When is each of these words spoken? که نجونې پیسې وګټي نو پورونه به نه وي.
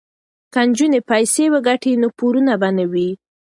که 0.53 0.61
نجونې 0.67 0.99
پیسې 1.09 1.45
وګټي 1.53 1.91
نو 2.01 2.07
پورونه 2.17 2.53
به 2.61 2.69
نه 2.77 2.85
وي. 2.91 3.09